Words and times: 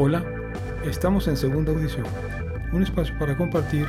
Hola, 0.00 0.24
estamos 0.84 1.26
en 1.26 1.36
Segunda 1.36 1.72
Audición, 1.72 2.06
un 2.72 2.84
espacio 2.84 3.18
para 3.18 3.36
compartir, 3.36 3.84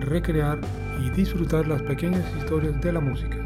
recrear 0.00 0.60
y 1.00 1.08
disfrutar 1.08 1.66
las 1.66 1.80
pequeñas 1.80 2.26
historias 2.36 2.78
de 2.82 2.92
la 2.92 3.00
música. 3.00 3.38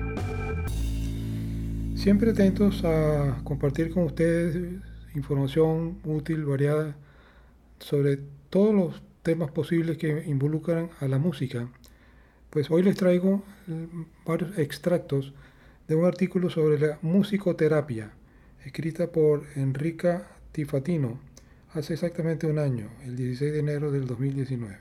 Siempre 1.95 2.33
atentos 2.33 2.83
a 2.85 3.41
compartir 3.45 3.95
con 3.95 4.03
ustedes 4.03 4.81
información 5.15 6.01
útil, 6.05 6.45
variada, 6.47 6.97
sobre 7.79 8.19
todos 8.51 8.75
los 8.75 9.03
temas 9.23 9.53
posibles 9.53 9.97
que 9.97 10.25
involucran 10.27 10.91
a 10.99 11.07
la 11.07 11.19
música. 11.19 11.69
Pues 12.51 12.73
hoy 12.73 12.83
les 12.83 12.97
traigo 12.97 13.45
varios 14.27 14.59
extractos 14.59 15.33
de 15.87 15.95
un 15.95 16.07
artículo 16.07 16.51
sobre 16.51 16.77
la 16.81 16.99
musicoterapia, 17.03 18.11
escrita 18.65 19.13
por 19.13 19.45
Enrica 19.55 20.27
Tifatino 20.51 21.30
hace 21.73 21.95
exactamente 21.95 22.49
un 22.49 22.59
año, 22.59 22.89
el 23.05 23.15
16 23.15 23.53
de 23.53 23.59
enero 23.61 23.93
del 23.93 24.07
2019. 24.07 24.77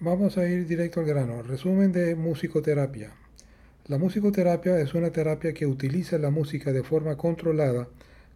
Vamos 0.00 0.38
a 0.38 0.48
ir 0.48 0.66
directo 0.66 1.00
al 1.00 1.06
grano. 1.06 1.42
Resumen 1.42 1.92
de 1.92 2.14
musicoterapia. 2.14 3.12
La 3.86 3.98
musicoterapia 3.98 4.78
es 4.80 4.94
una 4.94 5.10
terapia 5.10 5.52
que 5.52 5.66
utiliza 5.66 6.16
la 6.16 6.30
música 6.30 6.72
de 6.72 6.82
forma 6.82 7.16
controlada 7.16 7.88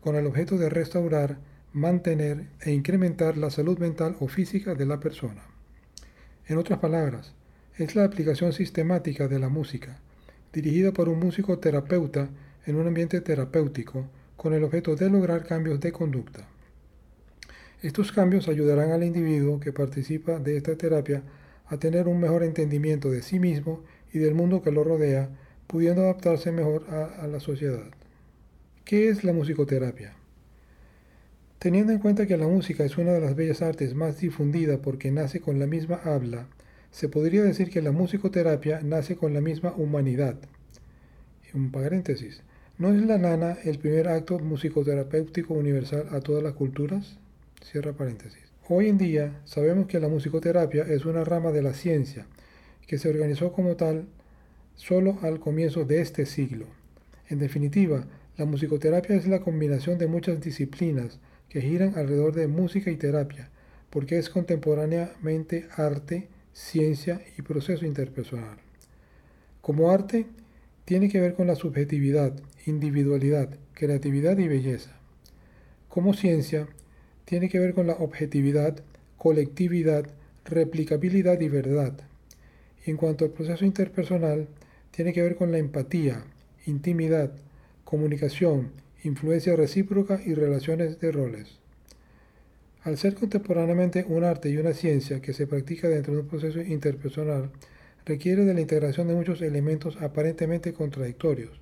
con 0.02 0.14
el 0.16 0.26
objeto 0.26 0.58
de 0.58 0.68
restaurar, 0.68 1.38
mantener 1.72 2.44
e 2.60 2.72
incrementar 2.72 3.38
la 3.38 3.50
salud 3.50 3.78
mental 3.78 4.14
o 4.20 4.28
física 4.28 4.74
de 4.74 4.84
la 4.84 5.00
persona. 5.00 5.42
En 6.46 6.58
otras 6.58 6.80
palabras, 6.80 7.34
es 7.78 7.96
la 7.96 8.04
aplicación 8.04 8.52
sistemática 8.52 9.26
de 9.26 9.38
la 9.38 9.48
música, 9.48 10.00
dirigida 10.52 10.92
por 10.92 11.08
un 11.08 11.18
músico 11.18 11.58
terapeuta 11.58 12.28
en 12.66 12.76
un 12.76 12.86
ambiente 12.86 13.20
terapéutico, 13.22 14.06
con 14.38 14.54
el 14.54 14.62
objeto 14.62 14.94
de 14.94 15.10
lograr 15.10 15.44
cambios 15.44 15.80
de 15.80 15.90
conducta. 15.90 16.48
Estos 17.82 18.12
cambios 18.12 18.48
ayudarán 18.48 18.92
al 18.92 19.02
individuo 19.02 19.58
que 19.58 19.72
participa 19.72 20.38
de 20.38 20.56
esta 20.56 20.76
terapia 20.76 21.24
a 21.66 21.76
tener 21.76 22.06
un 22.06 22.20
mejor 22.20 22.44
entendimiento 22.44 23.10
de 23.10 23.22
sí 23.22 23.40
mismo 23.40 23.82
y 24.12 24.20
del 24.20 24.36
mundo 24.36 24.62
que 24.62 24.70
lo 24.70 24.84
rodea, 24.84 25.28
pudiendo 25.66 26.02
adaptarse 26.02 26.52
mejor 26.52 26.86
a, 26.88 27.26
la 27.26 27.40
sociedad. 27.40 27.90
¿Qué 28.84 29.08
es 29.08 29.24
la 29.24 29.32
musicoterapia? 29.32 30.14
Teniendo 31.58 31.92
en 31.92 31.98
cuenta 31.98 32.26
que 32.26 32.36
la 32.36 32.46
música 32.46 32.84
es 32.84 32.96
una 32.96 33.12
de 33.12 33.20
las 33.20 33.34
bellas 33.34 33.60
artes 33.60 33.96
más 33.96 34.20
difundida 34.20 34.78
porque 34.78 35.10
nace 35.10 35.40
con 35.40 35.58
la 35.58 35.66
misma 35.66 36.00
habla, 36.04 36.46
se 36.92 37.08
podría 37.08 37.42
decir 37.42 37.70
que 37.70 37.82
la 37.82 37.90
musicoterapia 37.90 38.82
nace 38.84 39.16
con 39.16 39.34
la 39.34 39.40
misma 39.40 39.74
humanidad. 39.76 40.36
Un 41.54 41.72
paréntesis. 41.72 42.44
¿No 42.78 42.94
es 42.94 43.02
la 43.02 43.18
nana 43.18 43.58
el 43.64 43.80
primer 43.80 44.06
acto 44.06 44.38
musicoterapéutico 44.38 45.52
universal 45.52 46.06
a 46.12 46.20
todas 46.20 46.44
las 46.44 46.52
culturas? 46.52 47.18
Cierra 47.60 47.92
paréntesis. 47.92 48.38
Hoy 48.68 48.86
en 48.86 48.98
día 48.98 49.40
sabemos 49.44 49.88
que 49.88 49.98
la 49.98 50.06
musicoterapia 50.06 50.84
es 50.84 51.04
una 51.04 51.24
rama 51.24 51.50
de 51.50 51.60
la 51.60 51.72
ciencia 51.72 52.26
que 52.86 52.96
se 52.98 53.08
organizó 53.08 53.52
como 53.52 53.74
tal 53.74 54.06
solo 54.76 55.18
al 55.22 55.40
comienzo 55.40 55.86
de 55.86 56.00
este 56.00 56.24
siglo. 56.24 56.66
En 57.28 57.40
definitiva, 57.40 58.04
la 58.36 58.44
musicoterapia 58.44 59.16
es 59.16 59.26
la 59.26 59.40
combinación 59.40 59.98
de 59.98 60.06
muchas 60.06 60.40
disciplinas 60.40 61.18
que 61.48 61.60
giran 61.60 61.98
alrededor 61.98 62.32
de 62.32 62.46
música 62.46 62.92
y 62.92 62.96
terapia, 62.96 63.50
porque 63.90 64.18
es 64.18 64.30
contemporáneamente 64.30 65.66
arte, 65.74 66.28
ciencia 66.52 67.22
y 67.36 67.42
proceso 67.42 67.84
interpersonal. 67.84 68.58
Como 69.62 69.90
arte, 69.90 70.26
tiene 70.88 71.10
que 71.10 71.20
ver 71.20 71.34
con 71.34 71.46
la 71.46 71.54
subjetividad, 71.54 72.32
individualidad, 72.64 73.50
creatividad 73.74 74.38
y 74.38 74.48
belleza. 74.48 74.96
Como 75.90 76.14
ciencia, 76.14 76.66
tiene 77.26 77.50
que 77.50 77.58
ver 77.58 77.74
con 77.74 77.86
la 77.86 77.92
objetividad, 77.92 78.82
colectividad, 79.18 80.06
replicabilidad 80.46 81.38
y 81.42 81.50
verdad. 81.50 81.92
en 82.86 82.96
cuanto 82.96 83.26
al 83.26 83.32
proceso 83.32 83.66
interpersonal, 83.66 84.48
tiene 84.90 85.12
que 85.12 85.20
ver 85.20 85.36
con 85.36 85.52
la 85.52 85.58
empatía, 85.58 86.24
intimidad, 86.64 87.32
comunicación, 87.84 88.70
influencia 89.04 89.56
recíproca 89.56 90.22
y 90.24 90.32
relaciones 90.32 91.00
de 91.00 91.12
roles. 91.12 91.58
Al 92.82 92.96
ser 92.96 93.14
contemporáneamente 93.14 94.06
un 94.08 94.24
arte 94.24 94.48
y 94.48 94.56
una 94.56 94.72
ciencia 94.72 95.20
que 95.20 95.34
se 95.34 95.46
practica 95.46 95.90
dentro 95.90 96.14
de 96.14 96.20
un 96.20 96.28
proceso 96.28 96.62
interpersonal, 96.62 97.50
requiere 98.08 98.46
de 98.46 98.54
la 98.54 98.62
integración 98.62 99.06
de 99.06 99.14
muchos 99.14 99.42
elementos 99.42 99.98
aparentemente 100.00 100.72
contradictorios. 100.72 101.60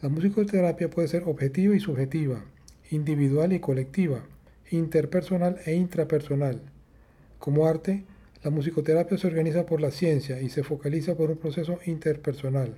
La 0.00 0.08
musicoterapia 0.08 0.88
puede 0.88 1.08
ser 1.08 1.24
objetiva 1.26 1.74
y 1.74 1.80
subjetiva, 1.80 2.44
individual 2.90 3.52
y 3.52 3.58
colectiva, 3.58 4.24
interpersonal 4.70 5.58
e 5.66 5.74
intrapersonal. 5.74 6.62
Como 7.40 7.66
arte, 7.66 8.04
la 8.44 8.50
musicoterapia 8.50 9.18
se 9.18 9.26
organiza 9.26 9.66
por 9.66 9.80
la 9.80 9.90
ciencia 9.90 10.40
y 10.40 10.50
se 10.50 10.62
focaliza 10.62 11.16
por 11.16 11.30
un 11.30 11.36
proceso 11.36 11.80
interpersonal. 11.84 12.76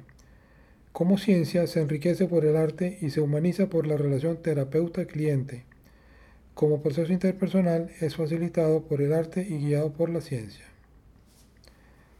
Como 0.92 1.18
ciencia 1.18 1.66
se 1.66 1.80
enriquece 1.80 2.26
por 2.26 2.46
el 2.46 2.56
arte 2.56 2.98
y 3.02 3.10
se 3.10 3.20
humaniza 3.20 3.68
por 3.68 3.86
la 3.86 3.98
relación 3.98 4.38
terapeuta-cliente. 4.38 5.64
Como 6.54 6.82
proceso 6.82 7.12
interpersonal 7.12 7.90
es 8.00 8.16
facilitado 8.16 8.82
por 8.82 9.02
el 9.02 9.12
arte 9.12 9.46
y 9.46 9.58
guiado 9.58 9.92
por 9.92 10.08
la 10.08 10.22
ciencia. 10.22 10.64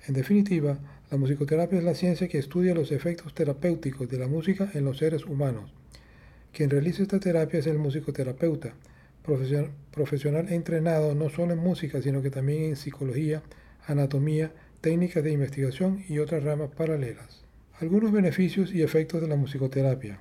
En 0.08 0.14
definitiva, 0.14 0.78
la 1.10 1.18
musicoterapia 1.18 1.78
es 1.78 1.84
la 1.84 1.94
ciencia 1.94 2.28
que 2.28 2.38
estudia 2.38 2.74
los 2.74 2.92
efectos 2.92 3.34
terapéuticos 3.34 4.08
de 4.08 4.18
la 4.18 4.26
música 4.26 4.70
en 4.72 4.86
los 4.86 4.96
seres 4.96 5.26
humanos. 5.26 5.70
Quien 6.50 6.70
realiza 6.70 7.02
esta 7.02 7.20
terapia 7.20 7.60
es 7.60 7.66
el 7.66 7.78
musicoterapeuta, 7.78 8.72
profesional 9.92 10.50
entrenado 10.50 11.14
no 11.14 11.28
solo 11.28 11.52
en 11.52 11.58
música, 11.58 12.00
sino 12.00 12.22
que 12.22 12.30
también 12.30 12.62
en 12.62 12.76
psicología, 12.76 13.42
anatomía, 13.86 14.50
técnicas 14.80 15.22
de 15.22 15.32
investigación 15.32 16.02
y 16.08 16.20
otras 16.20 16.42
ramas 16.42 16.70
paralelas. 16.74 17.44
Algunos 17.78 18.10
beneficios 18.10 18.72
y 18.72 18.82
efectos 18.82 19.20
de 19.20 19.28
la 19.28 19.36
musicoterapia. 19.36 20.20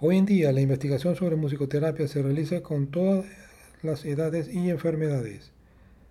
Hoy 0.00 0.18
en 0.18 0.26
día 0.26 0.50
la 0.50 0.60
investigación 0.60 1.14
sobre 1.14 1.36
musicoterapia 1.36 2.08
se 2.08 2.20
realiza 2.20 2.60
con 2.60 2.88
todas 2.88 3.24
las 3.84 4.04
edades 4.04 4.52
y 4.52 4.68
enfermedades, 4.68 5.52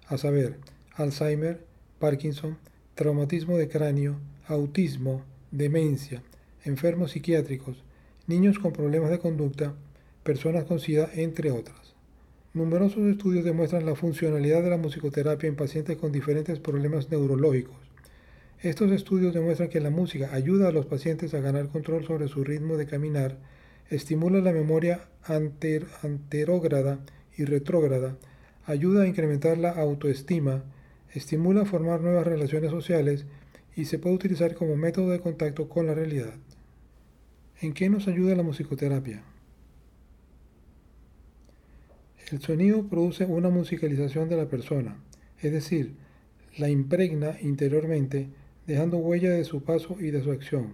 a 0.07 0.17
saber, 0.17 0.55
Alzheimer, 0.95 1.70
Parkinson, 2.01 2.57
traumatismo 2.95 3.57
de 3.57 3.69
cráneo, 3.69 4.17
autismo, 4.47 5.23
demencia, 5.51 6.23
enfermos 6.65 7.11
psiquiátricos, 7.11 7.83
niños 8.27 8.59
con 8.59 8.73
problemas 8.73 9.11
de 9.11 9.19
conducta, 9.19 9.75
personas 10.23 10.65
con 10.65 10.79
SIDA, 10.79 11.09
entre 11.13 11.51
otras. 11.51 11.93
Numerosos 12.53 13.03
estudios 13.03 13.45
demuestran 13.45 13.85
la 13.85 13.95
funcionalidad 13.95 14.63
de 14.63 14.71
la 14.71 14.77
musicoterapia 14.77 15.47
en 15.47 15.55
pacientes 15.55 15.95
con 15.97 16.11
diferentes 16.11 16.59
problemas 16.59 17.09
neurológicos. 17.11 17.77
Estos 18.61 18.91
estudios 18.91 19.33
demuestran 19.33 19.69
que 19.69 19.79
la 19.79 19.91
música 19.91 20.33
ayuda 20.33 20.69
a 20.69 20.71
los 20.71 20.87
pacientes 20.87 21.33
a 21.35 21.39
ganar 21.39 21.69
control 21.69 22.03
sobre 22.03 22.27
su 22.27 22.43
ritmo 22.43 22.77
de 22.77 22.87
caminar, 22.87 23.37
estimula 23.91 24.39
la 24.39 24.53
memoria 24.53 25.07
anterógrada 26.01 26.99
y 27.37 27.45
retrógrada, 27.45 28.17
ayuda 28.65 29.03
a 29.03 29.07
incrementar 29.07 29.59
la 29.59 29.69
autoestima, 29.69 30.63
estimula 31.13 31.65
formar 31.65 32.01
nuevas 32.01 32.25
relaciones 32.25 32.71
sociales 32.71 33.25
y 33.75 33.85
se 33.85 33.99
puede 33.99 34.15
utilizar 34.15 34.55
como 34.55 34.75
método 34.75 35.09
de 35.09 35.19
contacto 35.19 35.69
con 35.69 35.87
la 35.87 35.93
realidad. 35.93 36.33
¿En 37.61 37.73
qué 37.73 37.89
nos 37.89 38.07
ayuda 38.07 38.35
la 38.35 38.43
musicoterapia? 38.43 39.23
El 42.31 42.41
sonido 42.41 42.87
produce 42.87 43.25
una 43.25 43.49
musicalización 43.49 44.29
de 44.29 44.37
la 44.37 44.47
persona, 44.47 44.97
es 45.41 45.51
decir, 45.51 45.93
la 46.57 46.69
impregna 46.69 47.37
interiormente, 47.41 48.29
dejando 48.67 48.97
huella 48.97 49.31
de 49.31 49.43
su 49.43 49.63
paso 49.63 49.97
y 49.99 50.11
de 50.11 50.23
su 50.23 50.31
acción. 50.31 50.73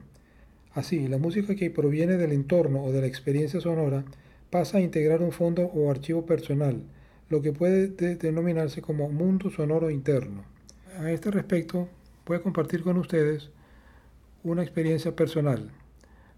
Así, 0.74 1.08
la 1.08 1.18
música 1.18 1.56
que 1.56 1.72
proviene 1.72 2.18
del 2.18 2.32
entorno 2.32 2.84
o 2.84 2.92
de 2.92 3.02
la 3.02 3.08
experiencia 3.08 3.60
sonora 3.60 4.06
pasa 4.52 4.78
a 4.78 4.82
integrar 4.82 5.22
un 5.22 5.32
fondo 5.32 5.64
o 5.64 5.90
archivo 5.90 6.26
personal, 6.26 6.84
lo 7.30 7.42
que 7.42 7.52
puede 7.52 7.88
denominarse 7.88 8.82
como 8.82 9.10
mundo 9.10 9.50
sonoro 9.50 9.90
interno. 9.90 10.44
A 11.00 11.12
este 11.12 11.32
respecto, 11.32 11.90
voy 12.26 12.38
a 12.38 12.42
compartir 12.42 12.84
con 12.84 12.98
ustedes 12.98 13.50
una 14.44 14.64
experiencia 14.64 15.16
personal. 15.16 15.70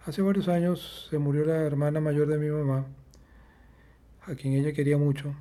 Hace 0.06 0.22
varios 0.22 0.48
años 0.48 1.08
se 1.10 1.18
murió 1.18 1.46
la 1.46 1.58
hermana 1.58 2.00
mayor 2.00 2.28
de 2.28 2.38
mi 2.38 2.50
mamá, 2.50 2.86
a 4.26 4.36
quien 4.36 4.54
ella 4.54 4.74
quería 4.74 4.98
mucho, 4.98 5.36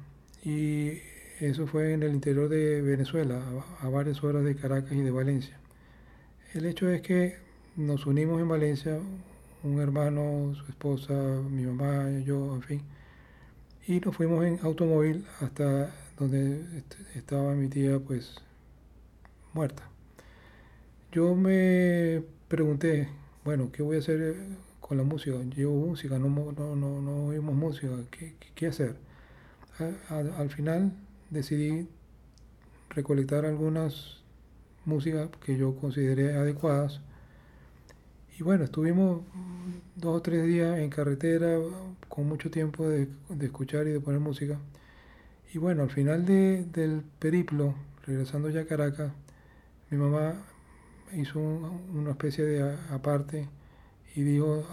y 0.44 0.98
eso 1.40 1.66
fue 1.66 1.92
en 1.92 2.02
el 2.02 2.12
interior 2.12 2.48
de 2.48 2.82
Venezuela, 2.82 3.42
a 3.80 3.88
varias 3.88 4.22
horas 4.24 4.44
de 4.44 4.56
Caracas 4.56 4.92
y 4.92 5.00
de 5.00 5.10
Valencia. 5.10 5.56
El 6.54 6.66
hecho 6.66 6.90
es 6.90 7.00
que 7.00 7.36
nos 7.76 8.06
unimos 8.06 8.40
en 8.40 8.48
Valencia, 8.48 8.98
un 9.62 9.80
hermano, 9.80 10.54
su 10.54 10.64
esposa, 10.70 11.14
mi 11.48 11.62
mamá, 11.62 12.10
yo, 12.24 12.54
en 12.54 12.62
fin, 12.62 12.82
y 13.88 13.98
nos 13.98 14.14
fuimos 14.14 14.44
en 14.44 14.60
automóvil 14.62 15.26
hasta 15.40 15.92
donde 16.16 16.84
estaba 17.16 17.54
mi 17.54 17.68
tía 17.68 17.98
pues 17.98 18.36
muerta. 19.52 19.82
Yo 21.10 21.34
me 21.34 22.22
pregunté, 22.46 23.08
bueno, 23.44 23.72
¿qué 23.72 23.82
voy 23.82 23.96
a 23.96 23.98
hacer 23.98 24.36
con 24.88 24.96
la 24.96 25.04
música. 25.04 25.36
Llevo 25.54 25.86
música, 25.86 26.18
no, 26.18 26.28
no, 26.28 26.74
no, 26.74 27.02
no 27.02 27.26
oímos 27.26 27.54
música. 27.54 27.88
¿Qué, 28.10 28.34
qué 28.54 28.66
hacer? 28.68 28.96
al 30.08 30.50
final 30.50 30.92
decidí 31.30 31.86
recolectar 32.90 33.44
algunas 33.44 34.22
músicas 34.86 35.28
que 35.44 35.56
yo 35.56 35.76
consideré 35.76 36.34
adecuadas. 36.34 37.00
Y 38.38 38.44
bueno, 38.44 38.62
estuvimos 38.64 39.22
dos 39.96 40.16
o 40.16 40.22
tres 40.22 40.46
días 40.46 40.78
en 40.78 40.90
carretera 40.90 41.58
con 42.08 42.28
mucho 42.28 42.52
tiempo 42.52 42.88
de, 42.88 43.08
escuchar 43.40 43.88
y 43.88 43.90
de 43.90 43.98
poner 43.98 44.20
música. 44.20 44.60
Y 45.52 45.58
bueno, 45.58 45.82
al 45.82 45.90
final 45.90 46.24
del 46.24 47.02
periplo, 47.18 47.74
regresando 48.06 48.48
ya 48.48 48.60
a 48.60 48.66
Caracas, 48.66 49.12
mi 49.90 49.98
mamá 49.98 50.34
hizo 51.16 51.40
una 51.40 52.12
especie 52.12 52.44
de 52.44 52.76
aparte 52.92 53.48
y 54.14 54.22
dijo 54.22 54.64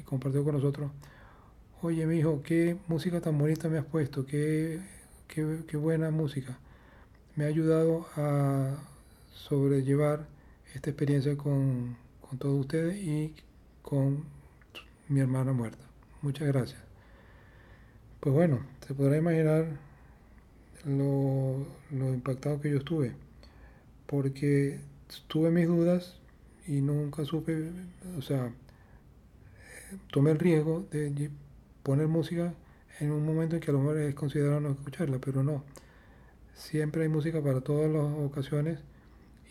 y 0.00 0.02
compartió 0.02 0.42
con 0.42 0.54
nosotros, 0.54 0.90
oye 1.82 2.04
mi 2.04 2.16
hijo, 2.16 2.42
qué 2.42 2.76
música 2.88 3.20
tan 3.20 3.38
bonita 3.38 3.68
me 3.68 3.78
has 3.78 3.84
puesto, 3.84 4.26
qué, 4.26 4.80
qué, 5.28 5.76
buena 5.76 6.10
música. 6.10 6.58
Me 7.36 7.44
ha 7.44 7.46
ayudado 7.46 8.06
a 8.16 8.74
sobrellevar 9.32 10.26
esta 10.74 10.90
experiencia 10.90 11.36
con, 11.36 12.01
con 12.32 12.38
todos 12.38 12.60
ustedes 12.60 12.96
y 12.96 13.34
con 13.82 14.24
mi 15.06 15.20
hermana 15.20 15.52
muerta. 15.52 15.84
Muchas 16.22 16.48
gracias. 16.48 16.80
Pues 18.20 18.34
bueno, 18.34 18.60
se 18.86 18.94
podrá 18.94 19.18
imaginar 19.18 19.66
lo, 20.86 21.66
lo 21.90 22.14
impactado 22.14 22.58
que 22.58 22.70
yo 22.70 22.78
estuve, 22.78 23.12
porque 24.06 24.80
tuve 25.28 25.50
mis 25.50 25.66
dudas 25.66 26.20
y 26.66 26.80
nunca 26.80 27.26
supe, 27.26 27.70
o 28.16 28.22
sea, 28.22 28.50
tomé 30.10 30.30
el 30.30 30.38
riesgo 30.38 30.86
de 30.90 31.30
poner 31.82 32.08
música 32.08 32.54
en 32.98 33.12
un 33.12 33.26
momento 33.26 33.56
en 33.56 33.60
que 33.60 33.70
a 33.70 33.74
lo 33.74 33.80
mejor 33.80 33.98
es 33.98 34.14
considerado 34.14 34.58
no 34.58 34.70
escucharla, 34.70 35.18
pero 35.18 35.42
no. 35.42 35.64
Siempre 36.54 37.02
hay 37.02 37.10
música 37.10 37.42
para 37.42 37.60
todas 37.60 37.92
las 37.92 38.04
ocasiones 38.04 38.78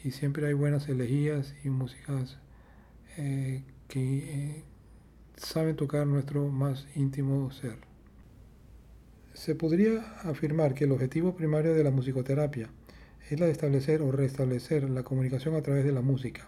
y 0.04 0.10
siempre 0.14 0.48
hay 0.48 0.54
buenas 0.54 0.90
elegías 0.90 1.54
y 1.64 1.70
músicas 1.70 2.40
eh, 3.18 3.64
que 3.88 4.18
eh, 4.18 4.64
saben 5.38 5.76
tocar 5.76 6.08
nuestro 6.08 6.48
más 6.48 6.88
íntimo 6.96 7.52
ser. 7.52 7.78
Se 9.34 9.56
podría 9.56 10.02
afirmar 10.22 10.74
que 10.74 10.86
el 10.86 10.92
objetivo 10.92 11.36
primario 11.36 11.74
de 11.74 11.84
la 11.84 11.92
musicoterapia 11.92 12.70
es 13.30 13.40
la 13.40 13.46
de 13.46 13.52
establecer 13.52 14.02
o 14.02 14.12
restablecer 14.12 14.90
la 14.90 15.04
comunicación 15.04 15.56
a 15.56 15.62
través 15.62 15.86
de 15.86 15.92
la 15.92 16.02
música. 16.02 16.48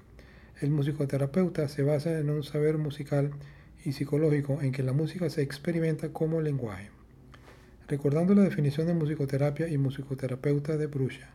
El 0.61 0.71
musicoterapeuta 0.71 1.67
se 1.67 1.83
basa 1.83 2.19
en 2.19 2.29
un 2.29 2.43
saber 2.43 2.77
musical 2.77 3.31
y 3.83 3.93
psicológico 3.93 4.61
en 4.61 4.71
que 4.71 4.83
la 4.83 4.93
música 4.93 5.29
se 5.29 5.41
experimenta 5.41 6.09
como 6.09 6.41
lenguaje. 6.41 6.89
Recordando 7.87 8.33
la 8.35 8.43
definición 8.43 8.87
de 8.87 8.93
musicoterapia 8.93 9.67
y 9.67 9.77
musicoterapeuta 9.77 10.77
de 10.77 10.87
Brucia, 10.87 11.29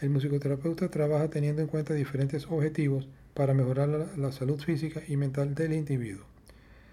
el 0.00 0.10
musicoterapeuta 0.10 0.90
trabaja 0.90 1.28
teniendo 1.28 1.62
en 1.62 1.68
cuenta 1.68 1.94
diferentes 1.94 2.46
objetivos 2.50 3.08
para 3.34 3.52
mejorar 3.52 4.10
la, 4.16 4.32
salud 4.32 4.60
física 4.60 5.02
y 5.08 5.16
mental 5.16 5.54
del 5.54 5.72
individuo. 5.72 6.24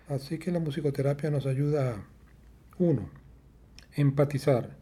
Así 0.09 0.39
que 0.39 0.51
la 0.51 0.59
musicoterapia 0.59 1.29
nos 1.29 1.45
ayuda 1.45 1.91
a 1.91 2.03
1. 2.79 3.09
Empatizar. 3.95 4.75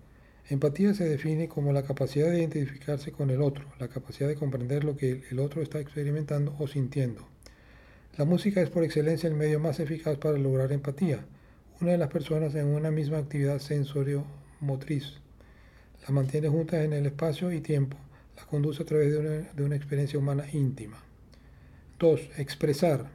Empatía 0.50 0.94
se 0.94 1.08
define 1.08 1.48
como 1.48 1.74
la 1.74 1.84
capacidad 1.84 2.32
de 2.32 2.40
identificarse 2.40 3.12
con 3.12 3.30
el 3.30 3.42
otro, 3.42 3.66
la 3.80 3.90
capacidad 3.90 4.28
de 4.28 4.36
comprender 4.36 4.84
lo 4.84 4.96
que 4.96 5.24
el 5.30 5.40
otro 5.40 5.62
está 5.62 5.80
experimentando 5.80 6.56
o 6.58 6.68
sintiendo. 6.68 7.28
La 8.18 8.26
música 8.26 8.62
es 8.62 8.70
por 8.70 8.84
excelencia 8.84 9.30
el 9.30 9.36
medio 9.36 9.60
más 9.60 9.80
eficaz 9.80 10.18
para 10.18 10.38
lograr 10.38 10.72
empatía. 10.72 11.26
Una 11.82 11.92
de 11.92 11.98
las 11.98 12.10
personas 12.10 12.56
en 12.56 12.68
una 12.68 12.90
misma 12.90 13.18
actividad 13.18 13.60
sensorio-motriz. 13.60 15.20
La 16.08 16.14
mantiene 16.14 16.50
juntas 16.50 16.84
en 16.84 16.94
el 16.94 17.06
espacio 17.06 17.52
y 17.52 17.62
tiempo. 17.62 17.98
La 18.36 18.46
conduce 18.46 18.84
a 18.84 18.86
través 18.86 19.12
de 19.12 19.20
una, 19.20 19.30
de 19.30 19.64
una 19.64 19.76
experiencia 19.76 20.18
humana 20.18 20.46
íntima. 20.52 20.98
2. 22.00 22.30
Expresar. 22.38 23.12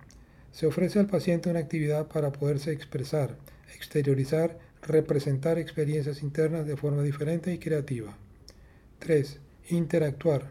Se 0.53 0.67
ofrece 0.67 0.99
al 0.99 1.07
paciente 1.07 1.49
una 1.49 1.61
actividad 1.61 2.07
para 2.07 2.33
poderse 2.33 2.71
expresar, 2.71 3.35
exteriorizar, 3.75 4.59
representar 4.83 5.59
experiencias 5.59 6.23
internas 6.23 6.67
de 6.67 6.77
forma 6.77 7.03
diferente 7.03 7.51
y 7.53 7.59
creativa. 7.59 8.15
3. 8.99 9.41
Interactuar. 9.71 10.51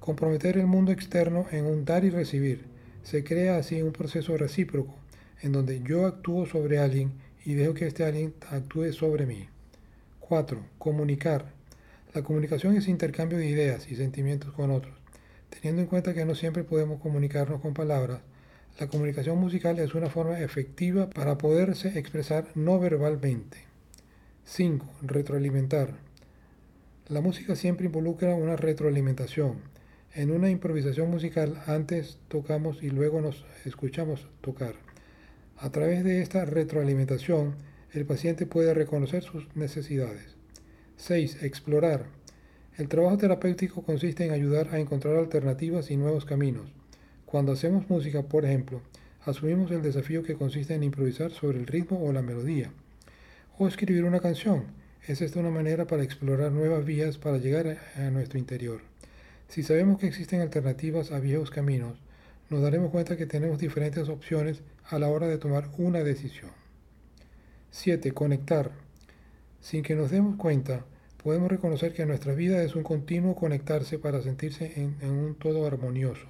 Comprometer 0.00 0.56
el 0.56 0.66
mundo 0.66 0.92
externo 0.92 1.46
en 1.50 1.66
un 1.66 1.84
dar 1.84 2.04
y 2.04 2.10
recibir 2.10 2.64
se 3.02 3.22
crea 3.22 3.58
así 3.58 3.82
un 3.82 3.92
proceso 3.92 4.36
recíproco, 4.38 4.94
en 5.42 5.52
donde 5.52 5.82
yo 5.82 6.06
actúo 6.06 6.46
sobre 6.46 6.78
alguien 6.78 7.12
y 7.44 7.52
dejo 7.52 7.74
que 7.74 7.86
este 7.86 8.04
alguien 8.04 8.32
actúe 8.50 8.92
sobre 8.92 9.26
mí. 9.26 9.46
4. 10.20 10.58
Comunicar. 10.78 11.52
La 12.14 12.22
comunicación 12.22 12.76
es 12.76 12.88
intercambio 12.88 13.36
de 13.36 13.46
ideas 13.46 13.90
y 13.90 13.96
sentimientos 13.96 14.54
con 14.54 14.70
otros. 14.70 14.97
Teniendo 15.50 15.82
en 15.82 15.88
cuenta 15.88 16.14
que 16.14 16.24
no 16.24 16.34
siempre 16.34 16.64
podemos 16.64 17.00
comunicarnos 17.00 17.60
con 17.60 17.74
palabras, 17.74 18.20
la 18.78 18.86
comunicación 18.86 19.38
musical 19.38 19.78
es 19.78 19.94
una 19.94 20.10
forma 20.10 20.40
efectiva 20.40 21.10
para 21.10 21.38
poderse 21.38 21.98
expresar 21.98 22.48
no 22.54 22.78
verbalmente. 22.78 23.58
5. 24.44 24.86
Retroalimentar. 25.02 25.94
La 27.08 27.20
música 27.20 27.56
siempre 27.56 27.86
involucra 27.86 28.34
una 28.34 28.56
retroalimentación 28.56 29.78
en 30.14 30.30
una 30.32 30.50
improvisación 30.50 31.10
musical 31.10 31.62
antes 31.66 32.18
tocamos 32.28 32.82
y 32.82 32.90
luego 32.90 33.20
nos 33.20 33.44
escuchamos 33.64 34.26
tocar. 34.40 34.74
A 35.58 35.70
través 35.70 36.02
de 36.02 36.22
esta 36.22 36.44
retroalimentación, 36.44 37.54
el 37.92 38.04
paciente 38.06 38.46
puede 38.46 38.74
reconocer 38.74 39.22
sus 39.22 39.54
necesidades. 39.54 40.34
6. 40.96 41.42
Explorar. 41.42 42.06
El 42.78 42.86
trabajo 42.86 43.18
terapéutico 43.18 43.82
consiste 43.82 44.24
en 44.24 44.30
ayudar 44.30 44.68
a 44.72 44.78
encontrar 44.78 45.16
alternativas 45.16 45.90
y 45.90 45.96
nuevos 45.96 46.24
caminos. 46.24 46.70
Cuando 47.26 47.50
hacemos 47.50 47.90
música, 47.90 48.22
por 48.22 48.44
ejemplo, 48.44 48.82
asumimos 49.24 49.72
el 49.72 49.82
desafío 49.82 50.22
que 50.22 50.36
consiste 50.36 50.76
en 50.76 50.84
improvisar 50.84 51.32
sobre 51.32 51.58
el 51.58 51.66
ritmo 51.66 52.00
o 52.00 52.12
la 52.12 52.22
melodía. 52.22 52.70
O 53.58 53.66
escribir 53.66 54.04
una 54.04 54.20
canción. 54.20 54.66
Es 55.08 55.20
esta 55.22 55.40
una 55.40 55.50
manera 55.50 55.88
para 55.88 56.04
explorar 56.04 56.52
nuevas 56.52 56.84
vías 56.84 57.18
para 57.18 57.38
llegar 57.38 57.78
a 57.96 58.10
nuestro 58.10 58.38
interior. 58.38 58.80
Si 59.48 59.64
sabemos 59.64 59.98
que 59.98 60.06
existen 60.06 60.40
alternativas 60.40 61.10
a 61.10 61.18
viejos 61.18 61.50
caminos, 61.50 61.98
nos 62.48 62.62
daremos 62.62 62.92
cuenta 62.92 63.16
que 63.16 63.26
tenemos 63.26 63.58
diferentes 63.58 64.08
opciones 64.08 64.62
a 64.88 65.00
la 65.00 65.08
hora 65.08 65.26
de 65.26 65.38
tomar 65.38 65.68
una 65.78 66.04
decisión. 66.04 66.52
7. 67.72 68.12
Conectar. 68.12 68.70
Sin 69.60 69.82
que 69.82 69.96
nos 69.96 70.12
demos 70.12 70.36
cuenta, 70.36 70.84
podemos 71.28 71.50
reconocer 71.50 71.92
que 71.92 72.06
nuestra 72.06 72.32
vida 72.32 72.62
es 72.62 72.74
un 72.74 72.82
continuo 72.82 73.36
conectarse 73.36 73.98
para 73.98 74.22
sentirse 74.22 74.72
en, 74.80 75.10
un 75.10 75.34
todo 75.34 75.66
armonioso. 75.66 76.26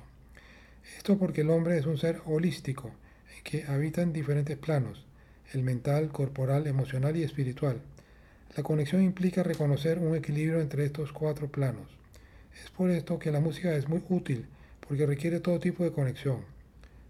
Esto 0.97 1.17
porque 1.17 1.43
el 1.43 1.51
hombre 1.51 1.79
es 1.79 1.87
un 1.87 1.99
ser 1.99 2.21
holístico, 2.27 2.91
en 3.37 3.45
que 3.45 3.65
habita 3.69 4.03
en 4.03 4.13
diferentes 4.13 4.59
planos, 4.59 5.07
el 5.53 5.63
mental, 5.63 6.09
corporal, 6.09 6.67
emocional 6.67 7.17
y 7.17 7.23
espiritual. 7.23 7.81
La 8.57 8.65
conexión 8.65 9.01
implica 9.01 9.45
reconocer 9.45 10.01
un 10.01 10.17
equilibrio 10.17 10.61
entre 10.61 10.85
estos 10.85 11.13
cuatro 11.13 11.47
planos. 11.47 11.87
Es 12.61 12.69
por 12.73 12.91
esto 12.91 13.21
que 13.21 13.31
la 13.31 13.39
música 13.39 13.77
es 13.77 13.89
muy 13.89 14.03
útil, 14.09 14.47
porque 14.81 15.07
requiere 15.07 15.39
todo 15.39 15.61
tipo 15.61 15.85
de 15.85 15.93
conexión. 15.93 16.39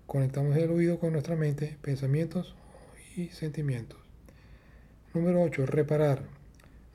Conectamos 0.06 0.54
el 0.58 0.70
oído 0.70 0.98
con 0.98 1.12
nuestra 1.12 1.36
mente, 1.36 1.78
pensamientos 1.80 2.54
y 3.16 3.28
sentimientos. 3.28 3.98
Número 5.14 5.40
8. 5.40 5.64
Reparar. 5.64 6.37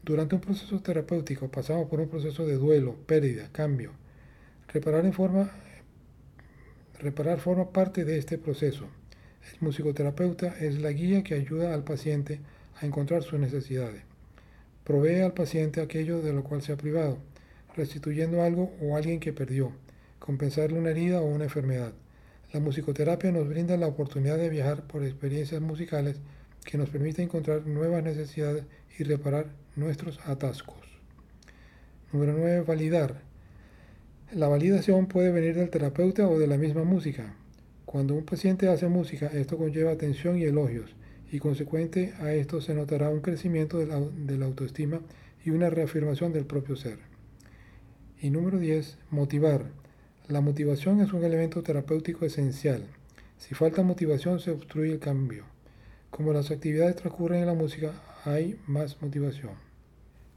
Durante 0.04 0.36
un 0.36 0.42
proceso 0.42 0.82
terapéutico 0.82 1.50
pasamos 1.50 1.90
por 1.90 2.00
un 2.00 2.10
proceso 2.10 2.46
de 2.46 2.56
duelo, 2.56 2.96
pérdida, 3.06 3.50
cambio. 3.52 3.92
Reparar, 4.68 5.06
en 5.06 5.14
forma, 5.14 5.52
reparar 7.00 7.40
forma 7.40 7.72
parte 7.72 8.06
de 8.06 8.18
este 8.18 8.38
proceso. 8.38 8.88
El 9.52 9.62
musicoterapeuta 9.62 10.56
es 10.60 10.82
la 10.82 10.92
guía 10.92 11.24
que 11.24 11.36
ayuda 11.36 11.74
al 11.74 11.84
paciente 11.84 12.42
a 12.80 12.86
encontrar 12.86 13.24
sus 13.24 13.40
necesidades. 13.40 14.04
Provee 14.84 15.22
al 15.22 15.34
paciente 15.34 15.82
aquello 15.82 16.22
de 16.22 16.34
lo 16.34 16.44
cual 16.44 16.62
se 16.62 16.74
ha 16.74 16.78
privado 16.78 17.18
restituyendo 17.76 18.44
algo 18.44 18.72
o 18.82 18.96
alguien 18.96 19.20
que 19.20 19.34
perdió, 19.34 19.72
compensarle 20.20 20.80
una 20.80 20.92
herida 20.92 21.22
o 21.22 21.26
una 21.26 21.46
enfermedad. 21.46 21.94
La 22.52 22.60
musicoterapia 22.60 23.32
nos 23.32 23.48
brinda 23.48 23.78
la 23.78 23.88
oportunidad 23.88 24.38
de 24.38 24.50
viajar 24.50 24.84
por 24.84 25.04
experiencias 25.04 25.62
musicales 25.62 26.18
que 26.64 26.78
nos 26.78 26.90
permiten 26.90 27.26
encontrar 27.26 27.66
nuevas 27.68 28.04
necesidades 28.04 28.66
y 28.98 29.04
reparar 29.04 29.48
nuestros 29.76 30.20
atascos. 30.26 30.78
Número 32.12 32.34
9. 32.38 32.62
Validar. 32.62 33.22
La 34.32 34.48
validación 34.48 35.08
puede 35.08 35.32
venir 35.32 35.56
del 35.56 35.70
terapeuta 35.70 36.28
o 36.28 36.40
de 36.40 36.48
la 36.48 36.58
misma 36.58 36.84
música. 36.84 37.36
Cuando 37.86 38.16
un 38.16 38.26
paciente 38.26 38.68
hace 38.68 38.88
música, 38.88 39.28
esto 39.28 39.58
conlleva 39.58 39.92
atención 39.92 40.38
y 40.38 40.44
elogios, 40.44 40.96
y 41.32 41.40
consecuente 41.40 42.14
a 42.20 42.34
esto 42.34 42.62
se 42.62 42.74
notará 42.74 43.10
un 43.10 43.22
crecimiento 43.22 43.78
de 43.78 43.88
la, 43.88 44.00
de 44.00 44.38
la 44.38 44.46
autoestima 44.46 45.02
y 45.44 45.50
una 45.52 45.70
reafirmación 45.70 46.34
del 46.34 46.46
propio 46.46 46.76
ser. 46.76 47.00
Y 48.22 48.30
número 48.30 48.58
10, 48.58 48.98
motivar. 49.10 49.66
La 50.28 50.42
motivación 50.42 51.02
es 51.02 51.14
un 51.14 51.24
elemento 51.24 51.62
terapéutico 51.62 52.26
esencial. 52.26 52.86
Si 53.38 53.54
falta 53.54 53.84
motivación, 53.84 54.40
se 54.40 54.52
obstruye 54.52 54.94
el 54.94 55.00
cambio. 55.00 55.53
Como 56.16 56.32
las 56.32 56.52
actividades 56.52 56.96
transcurren 56.96 57.40
en 57.40 57.48
la 57.48 57.56
música, 57.56 57.92
hay 58.24 58.60
más 58.68 59.02
motivación. 59.02 59.54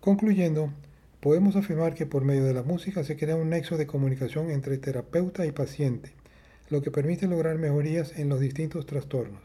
Concluyendo, 0.01 0.73
podemos 1.21 1.55
afirmar 1.55 1.93
que 1.93 2.07
por 2.07 2.25
medio 2.25 2.45
de 2.45 2.55
la 2.55 2.63
música 2.63 3.05
se 3.05 3.19
crea 3.19 3.37
un 3.37 3.51
nexo 3.51 3.77
de 3.77 3.87
comunicación 3.87 4.51
entre 4.51 4.79
terapeuta 4.79 5.45
y 5.45 5.53
paciente, 5.53 6.13
lo 6.71 6.81
que 6.81 6.91
permite 6.91 7.27
lograr 7.27 7.59
mejorías 7.59 8.19
en 8.19 8.31
los 8.31 8.41
distintos 8.41 8.87
trastornos. 8.87 9.43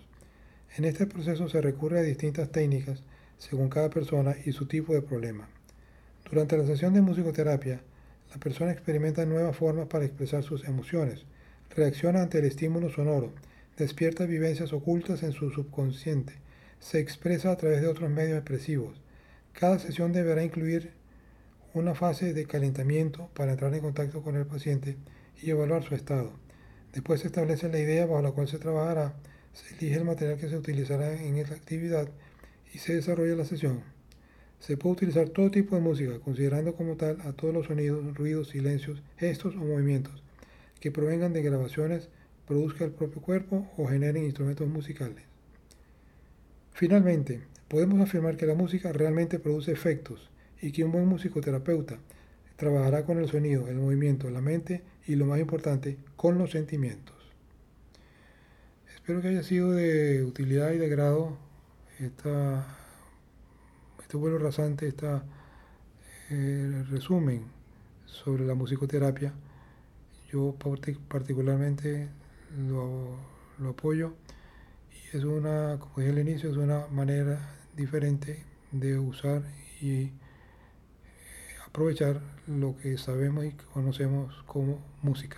En 0.77 0.85
este 0.85 1.05
proceso 1.05 1.49
se 1.49 1.59
recurre 1.59 1.99
a 1.99 2.03
distintas 2.03 2.49
técnicas 2.49 3.03
según 3.37 3.67
cada 3.67 3.89
persona 3.89 4.33
y 4.45 4.53
su 4.53 4.67
tipo 4.67 4.93
de 4.93 5.01
problema. 5.01 5.49
Durante 6.29 6.57
la 6.57 6.65
sesión 6.65 6.93
de 6.93 7.01
musicoterapia, 7.01 7.81
la 8.33 8.37
persona 8.37 8.71
experimenta 8.71 9.25
nuevas 9.25 9.57
formas 9.57 9.87
para 9.87 10.05
expresar 10.05 10.43
sus 10.43 10.63
emociones, 10.63 11.25
reacciona 11.75 12.21
ante 12.21 12.39
el 12.39 12.45
estímulo 12.45 12.89
sonoro, 12.89 13.33
despierta 13.81 14.27
vivencias 14.27 14.73
ocultas 14.73 15.23
en 15.23 15.33
su 15.33 15.49
subconsciente, 15.49 16.33
se 16.79 16.99
expresa 16.99 17.51
a 17.51 17.57
través 17.57 17.81
de 17.81 17.87
otros 17.87 18.11
medios 18.11 18.37
expresivos. 18.37 19.01
Cada 19.53 19.79
sesión 19.79 20.13
deberá 20.13 20.43
incluir 20.43 20.91
una 21.73 21.95
fase 21.95 22.33
de 22.33 22.45
calentamiento 22.45 23.29
para 23.33 23.53
entrar 23.53 23.73
en 23.73 23.81
contacto 23.81 24.21
con 24.21 24.35
el 24.35 24.45
paciente 24.45 24.97
y 25.41 25.49
evaluar 25.49 25.83
su 25.83 25.95
estado. 25.95 26.31
Después 26.93 27.21
se 27.21 27.27
establece 27.27 27.69
la 27.69 27.79
idea 27.79 28.05
bajo 28.05 28.21
la 28.21 28.31
cual 28.31 28.47
se 28.47 28.59
trabajará, 28.59 29.15
se 29.53 29.73
elige 29.75 29.95
el 29.95 30.05
material 30.05 30.37
que 30.37 30.49
se 30.49 30.57
utilizará 30.57 31.13
en 31.13 31.37
esta 31.37 31.55
actividad 31.55 32.07
y 32.73 32.77
se 32.77 32.93
desarrolla 32.93 33.35
la 33.35 33.45
sesión. 33.45 33.81
Se 34.59 34.77
puede 34.77 34.93
utilizar 34.93 35.29
todo 35.29 35.49
tipo 35.49 35.75
de 35.75 35.81
música, 35.81 36.19
considerando 36.19 36.75
como 36.75 36.97
tal 36.97 37.19
a 37.21 37.33
todos 37.33 37.51
los 37.51 37.65
sonidos, 37.65 38.15
ruidos, 38.15 38.49
silencios, 38.49 39.01
gestos 39.17 39.55
o 39.55 39.59
movimientos 39.59 40.21
que 40.79 40.91
provengan 40.91 41.33
de 41.33 41.41
grabaciones 41.41 42.09
produzca 42.51 42.83
el 42.83 42.91
propio 42.91 43.21
cuerpo 43.21 43.71
o 43.77 43.87
generen 43.87 44.25
instrumentos 44.25 44.67
musicales. 44.67 45.23
Finalmente, 46.73 47.39
podemos 47.69 48.01
afirmar 48.01 48.35
que 48.35 48.45
la 48.45 48.55
música 48.55 48.91
realmente 48.91 49.39
produce 49.39 49.71
efectos 49.71 50.29
y 50.61 50.73
que 50.73 50.83
un 50.83 50.91
buen 50.91 51.07
musicoterapeuta 51.07 51.99
trabajará 52.57 53.05
con 53.05 53.19
el 53.19 53.29
sonido, 53.29 53.69
el 53.69 53.77
movimiento, 53.77 54.29
la 54.29 54.41
mente 54.41 54.83
y 55.07 55.15
lo 55.15 55.27
más 55.27 55.39
importante, 55.39 55.97
con 56.17 56.37
los 56.37 56.51
sentimientos. 56.51 57.15
Espero 58.95 59.21
que 59.21 59.29
haya 59.29 59.43
sido 59.43 59.71
de 59.71 60.25
utilidad 60.25 60.73
y 60.73 60.77
de 60.77 60.87
agrado 60.87 61.37
esta, 61.99 62.67
este 64.01 64.17
vuelo 64.17 64.39
rasante, 64.39 64.89
este 64.89 65.21
resumen 66.89 67.45
sobre 68.07 68.45
la 68.45 68.55
musicoterapia. 68.55 69.31
Yo 70.33 70.53
particularmente 71.07 72.09
lo, 72.57 73.17
apoyo 73.69 74.13
y 74.91 75.17
es 75.17 75.23
una, 75.23 75.77
como 75.79 75.93
dije 75.97 76.09
al 76.09 76.19
inicio, 76.19 76.49
es 76.49 76.57
una 76.57 76.87
manera 76.87 77.55
diferente 77.75 78.43
de 78.71 78.97
usar 78.97 79.43
y 79.79 80.03
eh, 80.03 80.11
aprovechar 81.67 82.21
lo 82.47 82.75
que 82.77 82.97
sabemos 82.97 83.45
y 83.45 83.51
conocemos 83.73 84.43
como 84.45 84.83
música. 85.01 85.37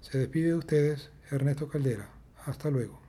Se 0.00 0.18
despide 0.18 0.48
de 0.48 0.54
ustedes 0.54 1.10
Ernesto 1.30 1.68
Caldera. 1.68 2.08
Hasta 2.44 2.70
luego. 2.70 3.05